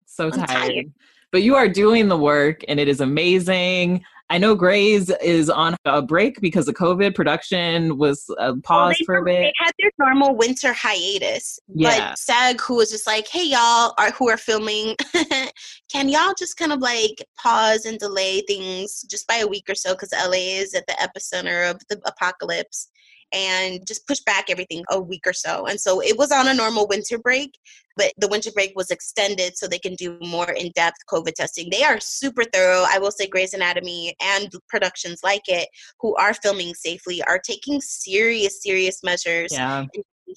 [0.07, 0.49] So tired.
[0.49, 0.93] tired.
[1.31, 4.03] But you are doing the work and it is amazing.
[4.31, 7.15] I know Grey's is on a break because of COVID.
[7.15, 9.41] Production was uh, Well, paused they, for a bit.
[9.41, 12.11] they had their normal winter hiatus, Yeah.
[12.11, 14.97] but SAG, who was just like, "Hey, y'all, are who are filming,
[15.93, 19.75] can y'all just kind of like pause and delay things just by a week or
[19.75, 22.89] so because LA is at the epicenter of the apocalypse."
[23.33, 25.67] And just push back everything a week or so.
[25.67, 27.59] And so it was on a normal winter break,
[27.97, 31.69] but the winter break was extended so they can do more in depth COVID testing.
[31.71, 32.85] They are super thorough.
[32.89, 35.69] I will say Grey's Anatomy and productions like it
[36.01, 39.85] who are filming safely are taking serious, serious measures Yeah.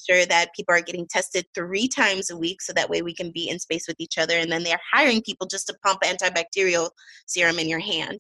[0.10, 3.32] sure that people are getting tested three times a week so that way we can
[3.32, 6.90] be in space with each other and then they're hiring people just to pump antibacterial
[7.26, 8.18] serum in your hand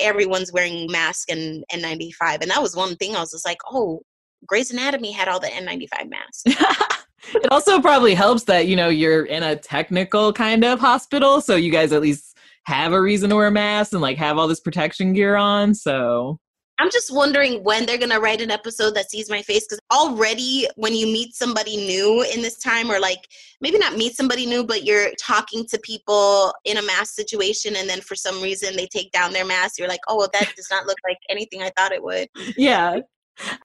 [0.00, 4.02] everyone's wearing mask and n95 and that was one thing i was just like oh
[4.46, 6.42] Grey's Anatomy had all the N95 masks.
[7.34, 11.40] it also probably helps that, you know, you're in a technical kind of hospital.
[11.40, 14.48] So you guys at least have a reason to wear masks and like have all
[14.48, 15.74] this protection gear on.
[15.74, 16.38] So
[16.78, 20.66] I'm just wondering when they're gonna write an episode that sees my face because already
[20.76, 23.28] when you meet somebody new in this time, or like
[23.60, 27.88] maybe not meet somebody new, but you're talking to people in a mask situation, and
[27.88, 30.68] then for some reason they take down their mask, you're like, oh, well, that does
[30.70, 32.28] not look like anything I thought it would.
[32.56, 32.98] yeah.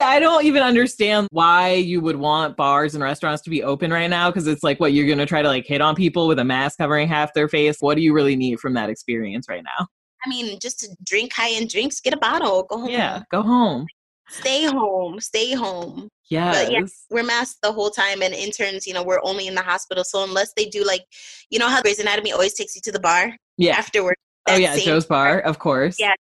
[0.01, 4.09] I don't even understand why you would want bars and restaurants to be open right
[4.09, 6.39] now because it's like what you're going to try to like hit on people with
[6.39, 7.77] a mask covering half their face.
[7.79, 9.87] What do you really need from that experience right now?
[10.25, 12.89] I mean, just to drink high end drinks, get a bottle, go home.
[12.89, 13.85] Yeah, go home.
[14.29, 16.09] Stay home, stay home.
[16.29, 16.69] Yes.
[16.69, 20.03] yeah, we're masked the whole time and interns you know we're only in the hospital
[20.03, 21.05] so unless they do like
[21.49, 23.77] you know how Grey's Anatomy always takes you to the bar yeah.
[23.77, 24.17] afterward
[24.49, 25.97] Oh yeah, Joe's bar, of course.
[25.99, 26.13] Yeah.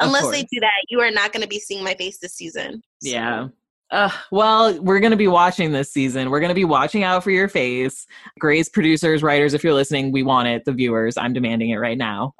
[0.00, 2.82] unless they do that you are not going to be seeing my face this season
[3.02, 3.48] So, Yeah.
[3.92, 6.30] Uh, well, we're going to be watching this season.
[6.30, 8.06] We're going to be watching out for your face.
[8.38, 10.64] Grey's producers, writers, if you're listening, we want it.
[10.64, 12.32] The viewers, I'm demanding it right now.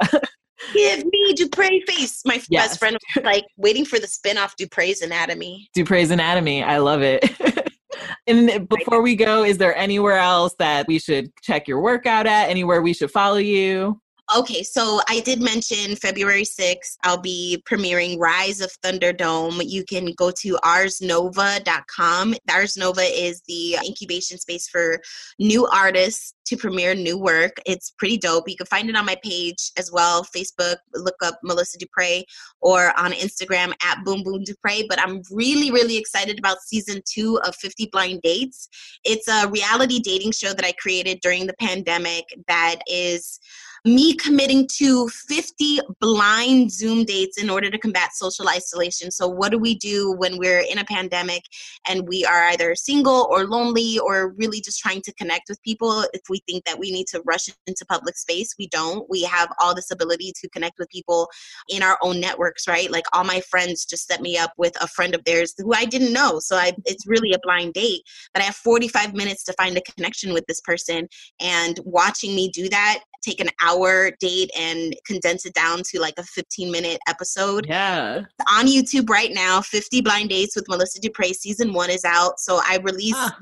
[0.72, 2.68] give me DuPrey face my Yes.
[2.68, 6.62] best friend was like waiting for the spin-off DuPrey's Anatomy DuPrey's Anatomy.
[6.62, 7.28] I love it.
[8.28, 12.48] and before we go, is there anywhere else that we should check your workout at?
[12.48, 14.00] Anywhere we should follow you?
[14.36, 19.60] Okay, so I did mention February 6th, I'll be premiering Rise of Thunderdome.
[19.68, 22.34] You can go to arsnova.com.
[22.48, 25.00] Ars Nova is the incubation space for
[25.40, 27.60] new artists to premiere new work.
[27.66, 28.48] It's pretty dope.
[28.48, 32.22] You can find it on my page as well Facebook, look up Melissa DuPrey,
[32.60, 34.84] or on Instagram at Boom Boom DuPrey.
[34.88, 38.68] But I'm really, really excited about season two of 50 Blind Dates.
[39.04, 43.40] It's a reality dating show that I created during the pandemic that is
[43.84, 49.10] me committing to 50 blind Zoom dates in order to combat social isolation.
[49.10, 51.42] So, what do we do when we're in a pandemic
[51.88, 56.04] and we are either single or lonely or really just trying to connect with people?
[56.12, 59.08] If we think that we need to rush into public space, we don't.
[59.08, 61.28] We have all this ability to connect with people
[61.68, 62.90] in our own networks, right?
[62.90, 65.84] Like all my friends just set me up with a friend of theirs who I
[65.84, 66.38] didn't know.
[66.38, 68.02] So, I, it's really a blind date,
[68.34, 71.08] but I have 45 minutes to find a connection with this person.
[71.40, 76.14] And watching me do that take an hour date and condense it down to like
[76.18, 78.20] a 15 minute episode Yeah.
[78.20, 82.38] It's on youtube right now 50 blind dates with melissa duprey season one is out
[82.40, 83.38] so i release Ah.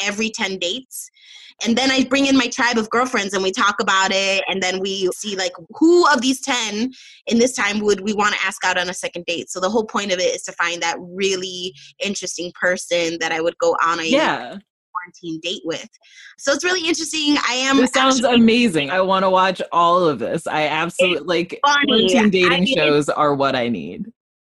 [0.00, 1.08] every 10 dates
[1.64, 4.62] and then i bring in my tribe of girlfriends and we talk about it and
[4.62, 6.90] then we see like who of these 10
[7.26, 9.70] in this time would we want to ask out on a second date so the
[9.70, 11.74] whole point of it is to find that really
[12.04, 14.58] interesting person that i would go on a Yeah.
[15.02, 15.88] Quarantine date with
[16.38, 18.90] so it's really interesting i am This sounds actually- amazing.
[18.90, 20.46] I want to watch all of this.
[20.46, 21.86] I absolutely like funny.
[21.86, 24.06] quarantine I dating mean, shows are what I need.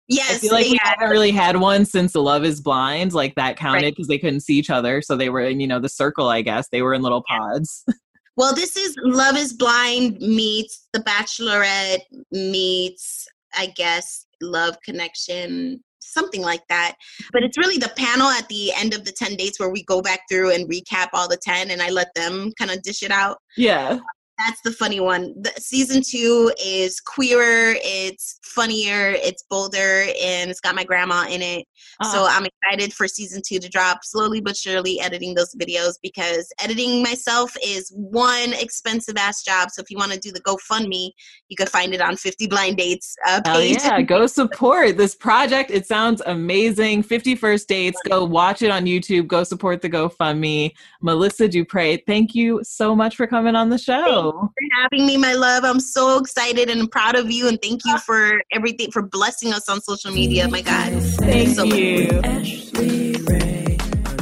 [0.09, 0.78] yes I feel like we yeah.
[0.94, 3.12] haven't really had one since Love Is Blind.
[3.12, 3.92] Like that counted Right.
[3.94, 6.28] because they couldn't see each other, so they were in you know the circle.
[6.28, 7.84] I guess they were in little pods.
[8.36, 12.00] Well, this is Love is Blind meets The Bachelorette
[12.32, 15.84] meets, I guess, Love Connection,
[16.14, 16.94] something like that.
[17.32, 20.00] But it's really the panel at the end of the 10 dates where we go
[20.00, 23.10] back through and recap all the 10 and I let them kind of dish it
[23.10, 23.38] out.
[23.56, 23.98] yeah,
[24.39, 25.35] That's the funny one.
[25.41, 31.41] The, season two is queerer, it's funnier, it's bolder, and it's got my grandma in
[31.41, 31.66] it.
[32.03, 32.37] So Ah.
[32.37, 37.03] I'm excited for season two to drop slowly but surely editing those videos because editing
[37.03, 39.70] myself is one expensive ass job.
[39.70, 41.11] So if you want to do the GoFundMe,
[41.49, 45.70] you can find it on 50 Blind Dates uh, Hell yeah, go support this project.
[45.70, 47.05] It sounds amazing.
[47.05, 48.01] 50 First Dates.
[48.09, 49.28] Go watch it on YouTube.
[49.28, 50.72] Go support the GoFundMe.
[51.03, 54.23] Melissa DuPrey, thank you so much for coming on the show.
[54.32, 54.50] For
[54.80, 55.64] having me, my love.
[55.64, 57.48] I'm so excited and proud of you.
[57.48, 60.48] And thank you for everything, for blessing us on social media.
[60.48, 60.92] My God.
[61.02, 62.20] Thank so you.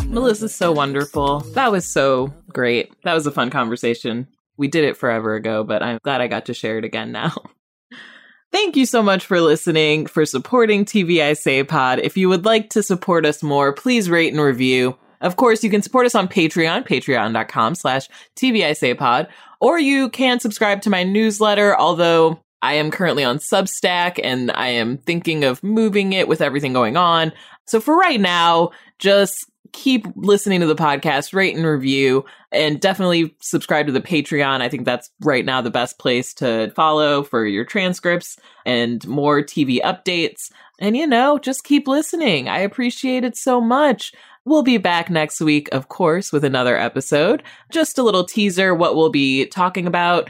[0.08, 1.40] Melissa's so wonderful.
[1.54, 2.92] That was so Great.
[3.04, 4.28] That was a fun conversation.
[4.56, 7.32] We did it forever ago, but I'm glad I got to share it again now.
[8.52, 12.00] Thank you so much for listening, for supporting TV I Say Pod.
[12.00, 14.98] If you would like to support us more, please rate and review.
[15.22, 19.26] Of course, you can support us on Patreon, patreon.com slash TV I
[19.60, 24.68] or you can subscribe to my newsletter, although I am currently on Substack and I
[24.68, 27.32] am thinking of moving it with everything going on.
[27.66, 33.34] So for right now, just keep listening to the podcast, rate and review, and definitely
[33.40, 34.60] subscribe to the Patreon.
[34.60, 39.42] I think that's right now the best place to follow for your transcripts and more
[39.42, 40.50] TV updates.
[40.78, 42.48] And you know, just keep listening.
[42.48, 44.12] I appreciate it so much.
[44.44, 47.42] We'll be back next week, of course, with another episode.
[47.70, 50.28] Just a little teaser what we'll be talking about.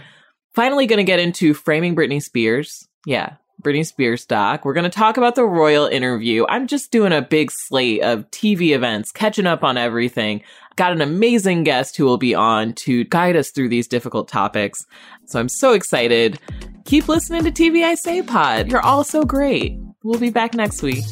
[0.54, 2.86] Finally, going to get into framing Britney Spears.
[3.06, 4.64] Yeah, Britney Spears doc.
[4.64, 6.44] We're going to talk about the royal interview.
[6.48, 10.42] I'm just doing a big slate of TV events, catching up on everything.
[10.76, 14.84] Got an amazing guest who will be on to guide us through these difficult topics.
[15.26, 16.38] So I'm so excited.
[16.84, 18.70] Keep listening to TV I Say Pod.
[18.70, 19.78] You're all so great.
[20.02, 21.04] We'll be back next week.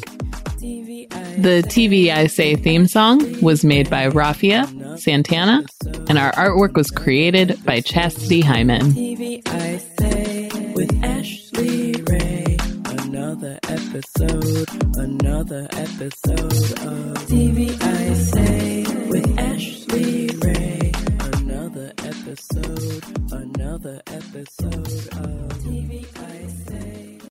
[0.61, 5.65] The TV I Say theme song was made by Rafia Santana,
[6.07, 8.91] and our artwork was created by Chastity Hyman.
[8.91, 12.57] TV I Say with Ashley Ray.
[12.85, 16.53] Another episode, another episode
[16.83, 20.91] of TV I Say with Ashley Ray.
[21.41, 25.50] Another episode, another episode of.